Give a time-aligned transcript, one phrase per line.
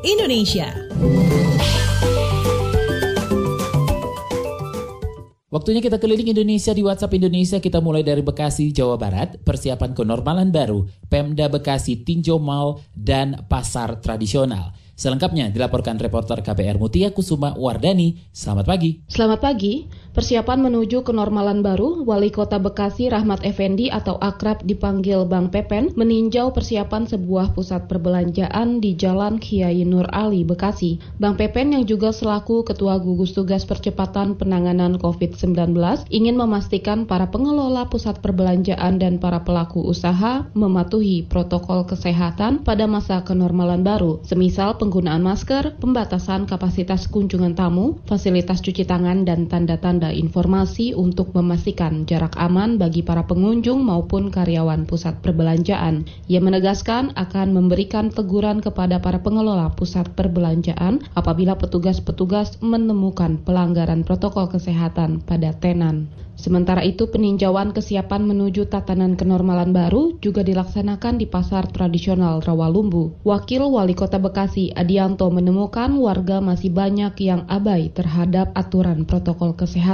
[0.00, 0.72] Indonesia.
[5.52, 7.60] Waktunya kita keliling Indonesia di WhatsApp Indonesia.
[7.60, 9.36] Kita mulai dari Bekasi, Jawa Barat.
[9.44, 14.72] Persiapan kenormalan baru, Pemda Bekasi tinjau mal dan pasar tradisional.
[14.96, 18.20] Selengkapnya dilaporkan reporter KBR Mutia Kusuma Wardani.
[18.32, 19.04] Selamat pagi.
[19.04, 19.84] Selamat pagi.
[20.10, 26.50] Persiapan menuju kenormalan baru, Wali Kota Bekasi Rahmat Effendi atau akrab dipanggil Bang Pepen meninjau
[26.50, 30.98] persiapan sebuah pusat perbelanjaan di Jalan Kiai Nur Ali, Bekasi.
[31.22, 35.78] Bang Pepen yang juga selaku Ketua Gugus Tugas Percepatan Penanganan COVID-19
[36.10, 43.22] ingin memastikan para pengelola pusat perbelanjaan dan para pelaku usaha mematuhi protokol kesehatan pada masa
[43.22, 50.96] kenormalan baru, semisal penggunaan masker, pembatasan kapasitas kunjungan tamu, fasilitas cuci tangan, dan tanda-tanda informasi
[50.96, 56.08] untuk memastikan jarak aman bagi para pengunjung maupun karyawan pusat perbelanjaan.
[56.32, 64.48] Ia menegaskan akan memberikan teguran kepada para pengelola pusat perbelanjaan apabila petugas-petugas menemukan pelanggaran protokol
[64.48, 66.08] kesehatan pada tenan.
[66.40, 73.20] Sementara itu, peninjauan kesiapan menuju tatanan kenormalan baru juga dilaksanakan di pasar tradisional Rawalumbu.
[73.28, 79.89] Wakil Wali Kota Bekasi, Adianto, menemukan warga masih banyak yang abai terhadap aturan protokol kesehatan.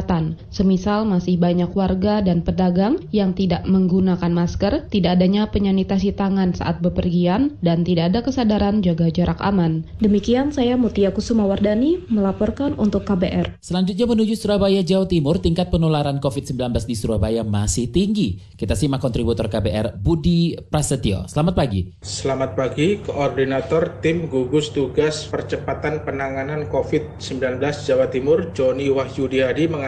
[0.49, 6.79] Semisal masih banyak warga dan pedagang yang tidak menggunakan masker, tidak adanya penyanitasi tangan saat
[6.79, 9.85] bepergian, dan tidak ada kesadaran jaga jarak aman.
[9.99, 13.59] Demikian saya Mutia Kusumawardani melaporkan untuk KBR.
[13.61, 18.37] Selanjutnya menuju Surabaya, Jawa Timur, tingkat penularan COVID COVID-19 di Surabaya masih tinggi.
[18.55, 21.25] Kita simak kontributor KBR Budi Prasetyo.
[21.27, 21.97] Selamat pagi.
[22.05, 29.86] Selamat pagi, Koordinator Tim Gugus Tugas Percepatan Penanganan COVID-19 Jawa Timur, Joni Wahyudiadi mengatakan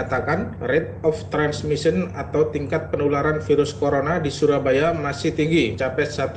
[0.62, 6.34] rate of transmission atau tingkat penularan virus corona di Surabaya masih tinggi, capai 1,1.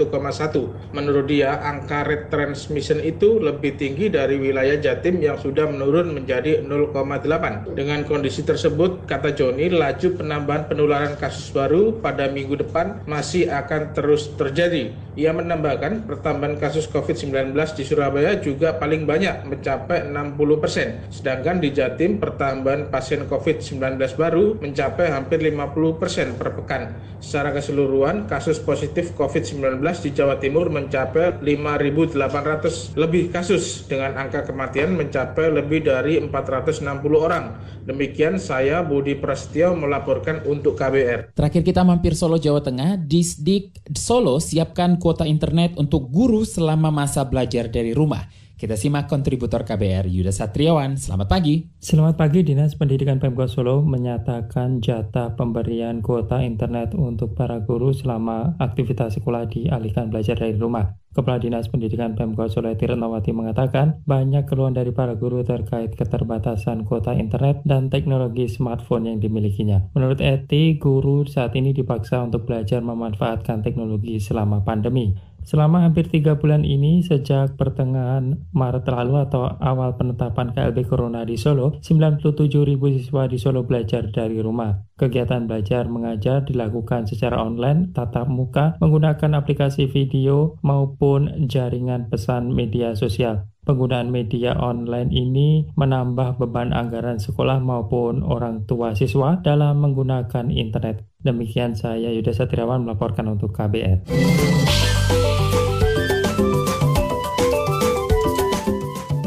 [0.96, 6.64] Menurut dia, angka rate transmission itu lebih tinggi dari wilayah Jatim yang sudah menurun menjadi
[6.64, 7.76] 0,8.
[7.76, 13.92] Dengan kondisi tersebut, kata Joni, laju penambahan penularan kasus baru pada minggu depan masih akan
[13.92, 14.94] terus terjadi.
[15.20, 21.76] Ia menambahkan pertambahan kasus COVID-19 di Surabaya juga paling banyak mencapai 60 persen, sedangkan di
[21.76, 26.96] Jatim pertambahan pasien COVID-19 baru mencapai hampir 50 persen per pekan.
[27.20, 34.96] Secara keseluruhan, kasus positif COVID-19 di Jawa Timur mencapai 5.800 lebih kasus dengan angka kematian
[34.96, 36.82] mencapai lebih dari 460
[37.20, 37.60] orang.
[37.84, 41.36] Demikian saya Budi Prasetyo melaporkan untuk KBR.
[41.36, 42.96] Terakhir kita mampir Solo, Jawa Tengah.
[42.96, 48.41] Disdik Solo siapkan kuota internet untuk guru selama masa belajar dari rumah.
[48.62, 50.94] Kita simak kontributor KBR Yuda Satriawan.
[50.94, 51.66] Selamat pagi.
[51.82, 58.54] Selamat pagi, Dinas Pendidikan Pemkot Solo menyatakan jatah pemberian kuota internet untuk para guru selama
[58.62, 60.94] aktivitas sekolah dialihkan belajar dari rumah.
[61.10, 67.18] Kepala Dinas Pendidikan Pemkot Solo Tirnawati mengatakan banyak keluhan dari para guru terkait keterbatasan kuota
[67.18, 69.90] internet dan teknologi smartphone yang dimilikinya.
[69.98, 75.18] Menurut Eti, guru saat ini dipaksa untuk belajar memanfaatkan teknologi selama pandemi.
[75.42, 81.36] Selama hampir tiga bulan ini, sejak pertengahan Maret lalu atau awal penetapan KLB Corona di
[81.36, 84.86] Solo, 97 ribu siswa di Solo belajar dari rumah.
[85.02, 92.94] Kegiatan belajar mengajar dilakukan secara online, tatap muka, menggunakan aplikasi video maupun jaringan pesan media
[92.94, 93.50] sosial.
[93.62, 101.06] Penggunaan media online ini menambah beban anggaran sekolah maupun orang tua siswa dalam menggunakan internet.
[101.22, 104.10] Demikian saya Yuda Satriawan melaporkan untuk KBR.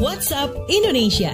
[0.05, 1.33] WhatsApp Indonesia.